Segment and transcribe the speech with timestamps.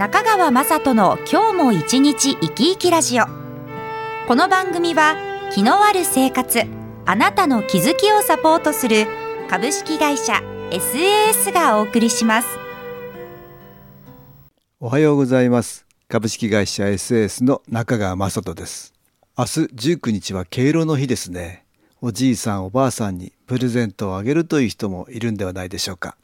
[0.00, 3.26] 中川雅人の今日も一日生き生きラジオ。
[4.26, 5.14] この番組は
[5.52, 6.62] 気のある生活
[7.04, 9.06] あなたの気づきをサポートする
[9.50, 10.40] 株式会社
[10.70, 12.48] SAS がお送りします。
[14.80, 15.84] おはようございます。
[16.08, 18.94] 株式会社 SAS の中川雅人です。
[19.36, 21.66] 明日19日は敬老の日ですね。
[22.00, 26.16] おじいさんおばあさんにプレゼントをあげるという人もいるんではないでしょうか。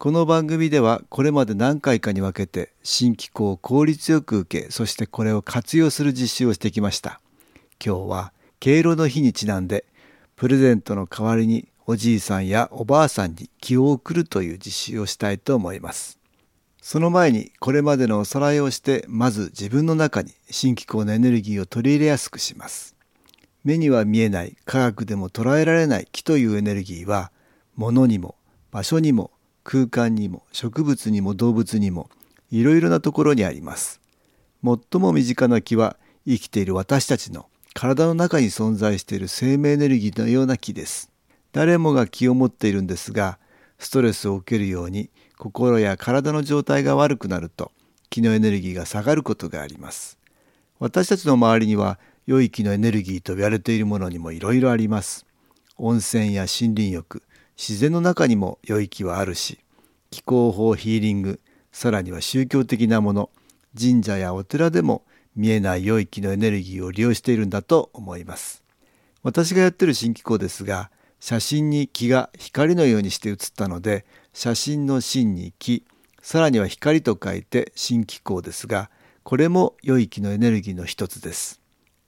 [0.00, 7.20] この番組ではこれまで何回かに分けて新機構を効率よく受けそしてこれを活用する実習をしてきました。
[7.84, 9.84] 今日は敬老の日にちなんで
[10.36, 16.20] プレゼントの代わりにおじいさんやおばあさんに気を送るという実習をしたいと思います。
[16.80, 22.94] その前にこれまでのおさらいをしてまず自分の中に新機構のエネルギーを取り入れやすくします。
[23.64, 27.32] 目には見えない科学でも捉えられない気というエネルギーは
[27.74, 28.36] 物にも
[28.70, 29.32] 場所にも
[29.70, 32.08] 空間にも植物にも動物にも
[32.50, 34.00] いろいろなところにあります。
[34.64, 41.12] 最も身近な木は生きている私たちの体の中に存在している生命エネルギーのような木です。
[41.52, 43.38] 誰もが気を持っているんですが
[43.78, 47.70] ストレスを受けるように心や体の状態が悪くなると
[48.08, 50.16] 気のエネルギーが下がることがあります。
[50.78, 55.26] 私たちの周りには良い気のエネルギーと言われているものにもいろいろあります。
[55.76, 57.22] 温泉や森林浴
[57.58, 59.58] 自然の中にも良い気はあるし
[60.10, 61.40] 気候法ヒーリング
[61.72, 63.30] さらには宗教的なもの
[63.78, 65.04] 神社やお寺でも
[65.34, 68.64] 見えない良い気のエネルギーを利用しているんだと思います。
[69.22, 75.84] 私がやってる新機構ですが写真に気が光のようにして写ったので写真の真に気
[76.22, 78.90] さらには光と書いて新機構ですが
[79.24, 81.60] これも良い気のエネルギーの一つです。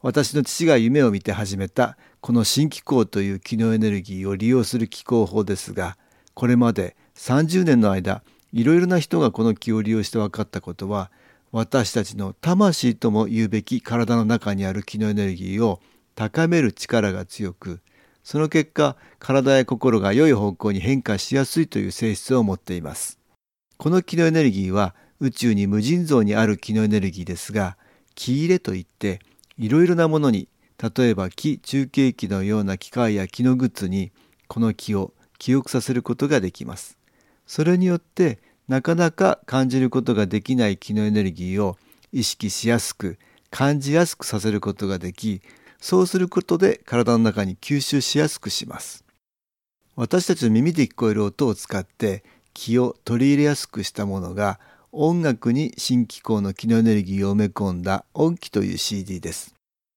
[0.00, 5.96] 私の父が夢を見て始めたこの新気候という機能エネルギーを利用する気候法ですが
[6.34, 8.22] これまで30年の間
[8.52, 11.10] いろいろな人がこの気を利用して分かったことは
[11.50, 15.80] 私たちの魂とも言うべき体の中にある気のエネルギーを
[16.14, 17.80] 高める力が強く
[18.22, 23.18] その結果体や心が良い方向に変化しやすいという性質を持っています。
[23.78, 27.78] この気のエネルギーは宇宙に無尽蔵にある気のエネルギーですが
[28.14, 29.20] 気入れといって
[29.58, 30.48] いろいろなものに
[30.96, 34.12] 例えば木中継機のような機械や木のグッズに
[34.46, 36.96] この木を記憶させることができます。
[37.46, 41.76] それによってなかなか感じることができない気のエネルギーを
[42.12, 43.18] 意識しやすく
[43.50, 45.42] 感じやすくさせることができ
[45.80, 49.04] そうすることで体の中に吸収しやすくします。
[49.96, 52.22] 私たちの耳で聞こえる音を使って
[52.54, 54.60] 気を取り入れやすくしたものが
[54.92, 59.54] 音楽に新機構の気のエネルギーを埋め込んだ音機という CD です。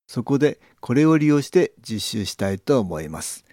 [0.07, 3.46] そこでこれを利用して実習したいと思います。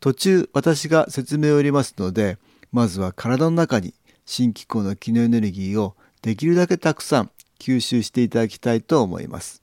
[0.00, 2.38] 途中私が説明を入れますので、
[2.72, 9.62] まずは体の中に新機構の気のエネルギーをできるだけたくさん吸収していただきたいと思います。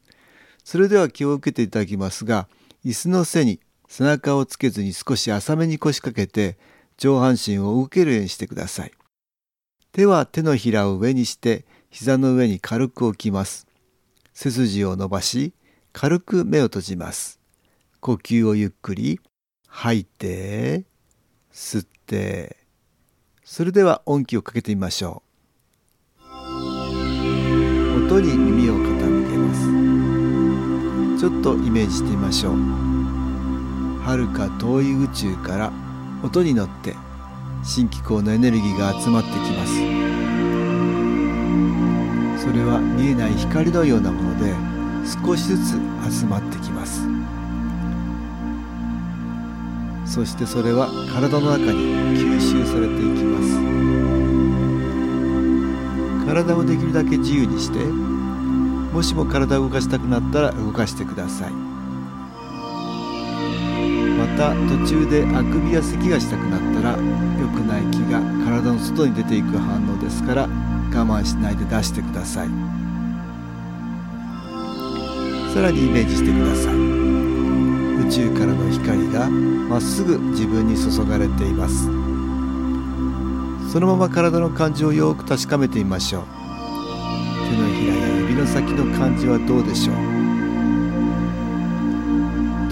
[0.63, 2.47] それでは気を受けていただきますが、
[2.85, 6.57] 椅子の背に背中をつけずに少し浅めに腰掛けて
[6.97, 8.91] 上半身を受けるようにしてください。
[9.93, 13.67] 手は手のひらを上にして膝の上に軽く置きます。
[14.33, 15.53] 背筋を伸ばし
[15.93, 17.39] 軽く目を閉じます。
[18.03, 19.21] 呼吸をゆっくり
[19.69, 20.83] 吐いて
[21.53, 22.57] 吸って
[23.45, 25.23] それでは音気をかけてみましょ
[26.19, 26.23] う
[28.05, 32.55] 音に耳を傾けますちょっとイメージしてみましょう
[34.03, 35.71] 遥か遠い宇宙から
[36.23, 36.93] 音に乗って
[37.63, 39.73] 新機構のエネルギーが集まってきます。
[42.45, 44.53] それは見えない光のようなもので
[45.25, 45.71] 少しずつ
[46.19, 47.07] 集まってきます。
[50.05, 53.57] そしてそれは体の中に吸収されていきます。
[56.27, 61.72] 体をできるだけ自由にしてもしも体を動かしたくなったら動かしてください。
[64.37, 70.49] た途中であくびや咳がしたくなったら良くない気が体の外に出ていく反応ですから我
[71.05, 72.49] 慢しないで出してください。
[75.53, 76.75] さらにイメージしてください。
[76.75, 81.85] 宇宙からの光がまっすぐ自分に注がれています。
[83.71, 86.23] そのまま体の感じをよく確かめてみましょう。
[87.49, 90.12] 手のひらや指の先の感じはどうでしょう？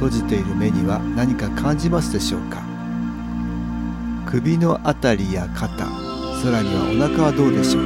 [0.01, 2.63] 閉じている目には何か感じますでしょうか？
[4.25, 7.83] 首のあたりや肩さらにはお腹はどうでしょう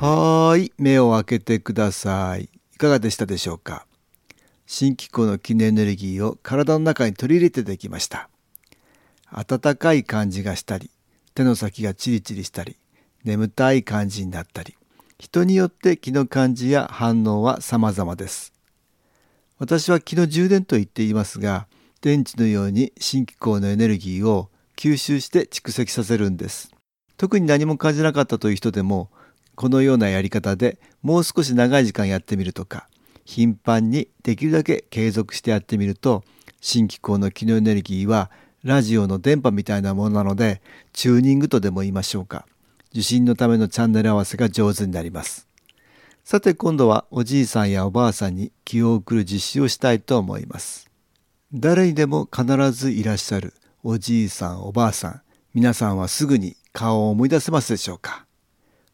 [0.00, 0.06] か？
[0.06, 2.48] はーい目を開けてください。
[2.72, 3.84] いかがでしたでしょうか？
[4.64, 8.30] 新機構の気のエネルギーを体の中に取り入れてできました。
[9.30, 10.90] 暖かい感じがしたり
[11.34, 12.78] 手の先がチリチリしたり
[13.24, 14.74] 眠たい感じになったり。
[15.22, 18.52] 人によって気の感じや反応は様々です。
[19.56, 21.68] 私は気の充電と言っていますが
[22.00, 26.72] 電池のように新機構のエネルギーを吸収して蓄積させるんです。
[27.16, 29.10] 特に何も感じなかったという人でも
[29.54, 32.88] このようなやり方でもう少し長い時間やってみるとか
[33.24, 36.24] 頻繁にできるだけ継続してやってみると
[36.60, 38.32] 新機構の気のエネルギーは
[38.64, 42.44] ラジオの電波みたいなものなのでチューニングとでも言いましょうか。
[42.92, 45.48] 受信のためのチャンネル合わせが上手になります。
[46.24, 50.90] さて今度はおじいさんやおばあさんに気を送る実施をしたいと思います。
[51.54, 55.22] 誰にでも必ずいらっしゃるおじいさんおばあさん
[55.54, 58.26] 皆さんはすぐに顔を思い出せますでしょうか？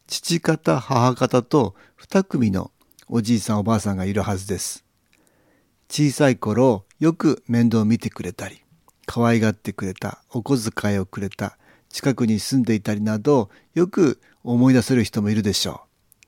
[0.06, 2.70] 父方母方と2組の
[3.08, 4.84] おじいさんおばあさんがいるはずです。
[5.88, 8.62] 小さい頃よく面倒を見てくれたり
[9.06, 11.58] 可愛がってくれたお小遣いをくれた
[11.88, 15.82] 近くに住んでいたりなどよく思い出せる人もいるでしょ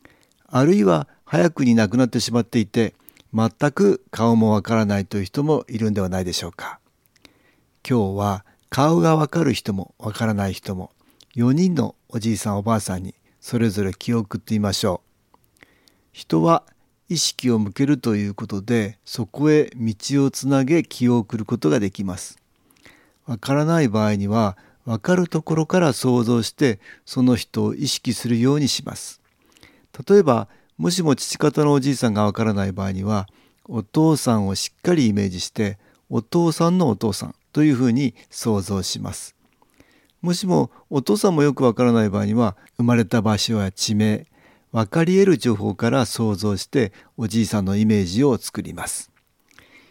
[0.04, 0.08] う
[0.48, 2.94] あるいは早くに亡くなってしまっていて
[3.32, 6.80] 全く顔もわからないという人もいるんではないでしょうか。
[7.88, 10.90] 今日は顔がわかる人もわからない人も
[11.36, 15.02] 4人のおじいさんおばあさんにそれぞれ気を送ってみましょ
[15.62, 15.66] う。
[16.12, 16.64] 人は
[17.08, 22.38] 意識を向けるということでそこへ道をつなげ気を送ることができます。
[23.26, 24.58] わからない場合には
[24.90, 29.20] わかるところから想像してその人を意識するようにします。
[30.08, 30.48] 例えば
[30.78, 33.28] もしも父方のおじいさんがわからない場合には
[33.68, 35.78] お父さんをしっかりイメージして
[36.08, 39.36] お父さんのお父さんというふうに想像します。
[40.22, 44.26] もしもお父さんもよくわからない場合には生まれた場所や地名
[44.72, 49.12] 分かり得る情報から想像しておじいさんのイメージを作ります。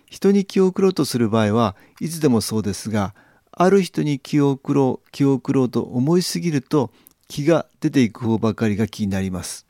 [0.07, 3.15] 人に気を送ろうとする場合はいつでもそうですが
[3.61, 6.91] ある人に気を送ろう気を送ろうと思いすぎると
[7.27, 9.67] 気が出ていく方ばかりが気になります。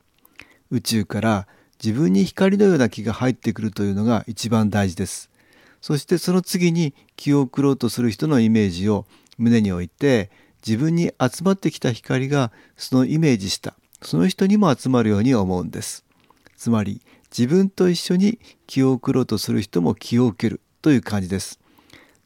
[0.70, 1.48] 宇宙から
[1.84, 5.32] 自分に光のような気が入ってくるというのが一番大事です。
[5.82, 9.08] そしてその次に気を送ろうとする人のイメージを
[9.40, 10.30] 胸に置いて
[10.64, 16.06] 自分に集まってきた光がそのイメージしたその人にも集まるように思うんです。
[16.56, 17.02] つまり
[17.36, 18.38] 自分と一緒に
[18.68, 21.60] 気を送ろうとする人も気を受けるという感じです。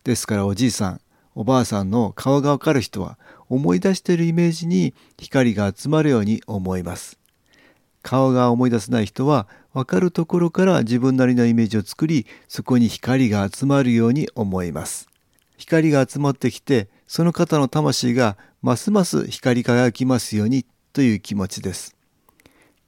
[0.03, 1.01] ですからおじいさん
[1.35, 3.17] おばあさんの顔がわかる人は
[3.49, 7.19] 思い出しているイメージに光が集まるように思います。
[8.03, 15.09] 顔が思い出せない人は分かるところから自分なりのイメージを作りそこに光が集まるように思います
[15.57, 21.95] 光が集まってきてその方の魂がますます光り輝きますようにという気持ちです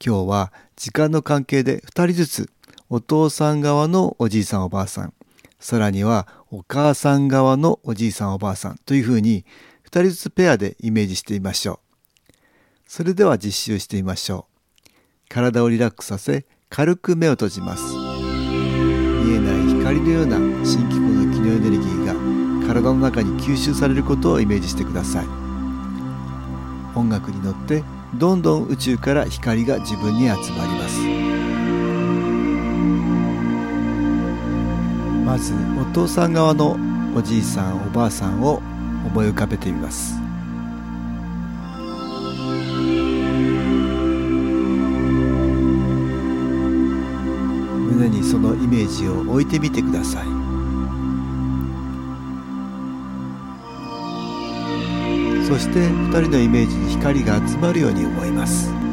[0.04, 2.50] 今日は時間の関係で2人ずつ
[2.90, 5.14] お父さん側のおじいさんおばあさん
[5.58, 9.44] さらにはお母さん側のおじいさんおばあさんというふうに
[9.84, 11.80] 2人ずつペアでイメージしてみましょ
[12.28, 12.32] う。
[12.86, 14.88] それでは実習してみましょう。
[15.28, 17.82] 体をリラックスさせ軽く目を閉じます。
[17.94, 25.26] 見えない光のような新機構の機能エネルギーが体の中に吸収されることをイメージしてください。
[26.94, 27.82] 音楽に乗って
[28.14, 31.65] どんどん宇宙から光が自分に集まります。
[35.26, 36.78] まずお父さん側の
[37.16, 38.62] おじいさんおばあさんを
[39.04, 40.14] 思い浮かべてみます。
[47.90, 50.26] 胸にそのイメージを置いてみてください。
[55.48, 58.85] そして2人のイメージに光が集まるように思います。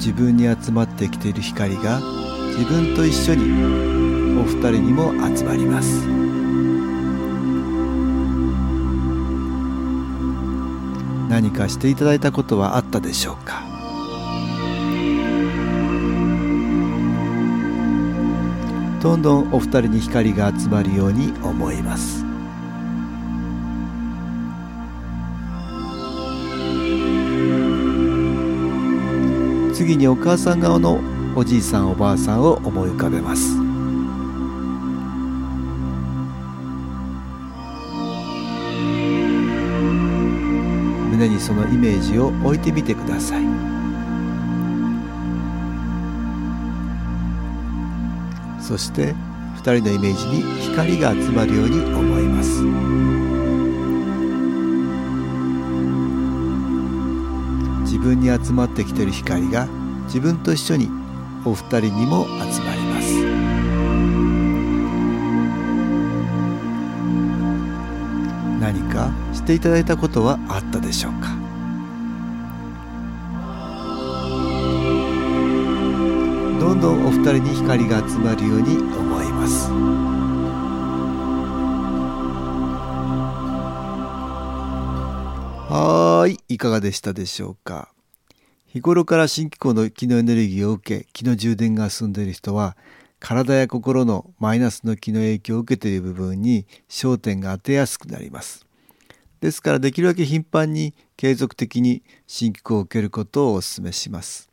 [0.00, 2.00] 自分に集まってきている光が
[2.56, 6.06] 自分と一緒にお二人にも集まります。
[11.28, 13.62] 何かしていただいたことはあったでしょうか？
[19.02, 22.29] どんどんお二人に光が集まるように思います。
[29.90, 31.00] 々にお母さん側の
[31.34, 33.56] おじいさんおばあさんを思い浮かべます。
[41.10, 43.44] 胸にそのイメージを置いてみてください。
[48.60, 49.14] そして
[49.56, 52.62] 2人のイメージに光が集まるように思います。
[57.82, 59.66] 自分に集まってきてる光が
[60.12, 60.88] 自分と一緒に
[61.44, 63.14] お二人にも集まります。
[68.60, 71.28] 何かしていただいたことはあったでしょうか？
[76.58, 79.70] どんどんお二人に光が集まるように思います。
[85.72, 87.92] はいいかがでしたでしょうか？
[88.72, 92.76] 日頃から新機構の気のエネルギーを受け気の充電が進んでいる人は
[93.18, 98.64] 体や心のマイナスの気の影響を受けている部分に焦点が当てやすくなります。
[99.40, 104.48] ですからできるだけ頻繁に継続的に新機構を受けることをお勧めします。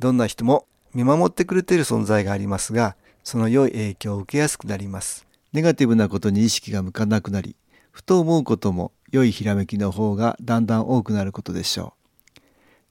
[0.00, 5.28] どんな人も見守ってくれている存在がありますがその良い影響を受けやすくなります。
[5.52, 7.54] ネガティブなことに意識が向かなくなり
[7.92, 12.03] ふと思うことも良いひらめきの方がだんだん多くなることでしょう。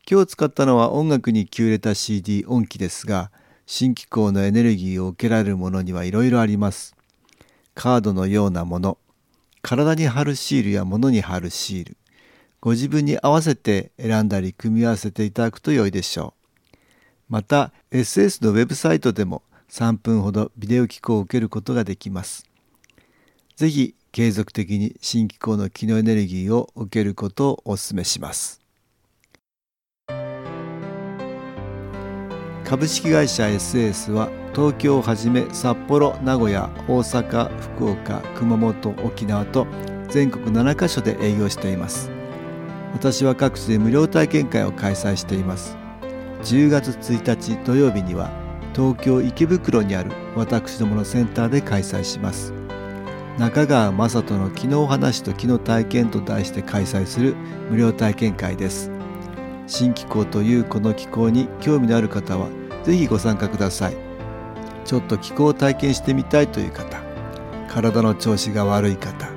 [0.10, 3.32] 今日使ったのは音楽に気を入れた CD 音機ですが、
[3.66, 6.96] 新機構のエネルギーを受けられるものにはいろいろあります。
[7.74, 8.98] カードのようなもの、
[9.62, 11.98] 体に貼るシールや物に貼るシール、
[12.60, 16.34] ご自分に合わせて選んだり組み合わせていただくと良いでしょ
[16.80, 16.84] う。
[17.30, 22.46] また SS のウェブサイトでも3分ほどビデオ機構を受けることができます。
[23.56, 28.63] ぜひ継続的に新機構の気のエネルギーを受けることをお勧めします
[32.64, 39.68] 株式会社 SS は東京をはじめ札幌名古屋大阪福岡熊本沖縄と
[40.10, 42.10] 全国7カ所で営業しています。
[42.94, 45.78] 私は各地で無料体験会を開催しています。
[46.44, 48.32] 10月1日土曜日には
[48.74, 52.54] 東京池袋にある私どものセンターで開催します。
[53.38, 57.36] 中川雅人の昨日話と昨日体験と題して開催する
[57.70, 58.93] 無料体験会です。
[59.68, 62.50] 新機構というこの機構に興味のある方は
[62.84, 64.14] ぜひご参加ください。
[64.86, 67.02] ちょっと気候を体験してみたいという方
[67.70, 69.30] 体の調子が悪い方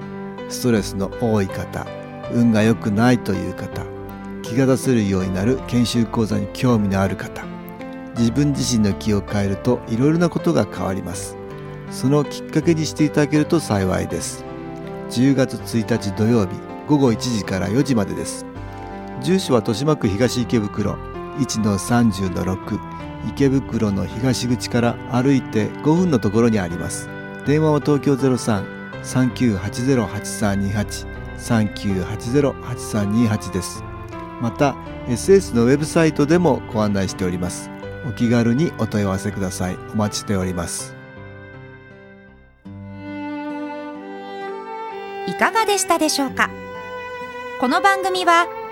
[0.48, 1.86] ストレスの多い方
[2.32, 3.84] 運が良くないという方
[4.42, 7.44] 気が出せるようになる研修講座に興味のある方
[8.16, 11.36] 自分自身の気を変えるといろいろなことが変わります。
[11.90, 14.42] そのきっかけにしていただけると幸いです。
[15.10, 16.52] 10月1日土曜日
[16.88, 18.45] 午後1時から4時までです。
[19.22, 20.98] 住所は豊島区東池袋
[21.38, 22.78] 1-30-6
[23.28, 27.08] 池袋の東口から歩いて5分のところにあります。
[27.46, 31.06] 電話は東京03-3980-8328
[31.36, 33.82] 3980-8328です。
[34.40, 34.74] また
[35.08, 37.70] SS のウェブサイトでもご案内しております。
[38.08, 39.76] お気軽にお問い合わせください。
[39.92, 40.94] お待ちしております。
[45.26, 46.48] いかがでしたでしょうか？
[47.60, 48.46] この番組は